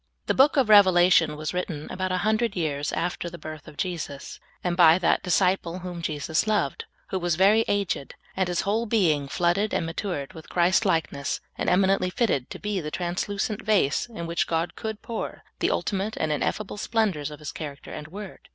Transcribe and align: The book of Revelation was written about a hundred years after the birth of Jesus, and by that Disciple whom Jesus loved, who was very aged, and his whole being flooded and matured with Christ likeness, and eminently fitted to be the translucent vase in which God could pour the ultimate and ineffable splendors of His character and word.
The 0.25 0.33
book 0.33 0.57
of 0.57 0.67
Revelation 0.67 1.37
was 1.37 1.53
written 1.53 1.87
about 1.91 2.11
a 2.11 2.17
hundred 2.25 2.55
years 2.55 2.91
after 2.91 3.29
the 3.29 3.37
birth 3.37 3.67
of 3.67 3.77
Jesus, 3.77 4.39
and 4.63 4.75
by 4.75 4.97
that 4.97 5.21
Disciple 5.21 5.77
whom 5.85 6.01
Jesus 6.01 6.47
loved, 6.47 6.85
who 7.09 7.19
was 7.19 7.35
very 7.35 7.63
aged, 7.67 8.15
and 8.35 8.47
his 8.47 8.61
whole 8.61 8.87
being 8.87 9.27
flooded 9.27 9.75
and 9.75 9.85
matured 9.85 10.33
with 10.33 10.49
Christ 10.49 10.85
likeness, 10.87 11.39
and 11.55 11.69
eminently 11.69 12.09
fitted 12.09 12.49
to 12.49 12.57
be 12.57 12.79
the 12.81 12.89
translucent 12.89 13.61
vase 13.61 14.07
in 14.07 14.25
which 14.25 14.47
God 14.47 14.73
could 14.75 15.03
pour 15.03 15.43
the 15.59 15.69
ultimate 15.69 16.17
and 16.17 16.31
ineffable 16.31 16.77
splendors 16.77 17.29
of 17.29 17.37
His 17.37 17.51
character 17.51 17.93
and 17.93 18.07
word. 18.07 18.49